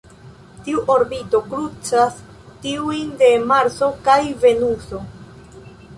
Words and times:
Tiu 0.67 0.79
orbito 0.93 1.41
krucas 1.51 2.17
tiujn 2.65 3.11
de 3.21 3.29
Marso 3.53 3.91
kaj 4.09 4.19
Venuso. 4.47 5.03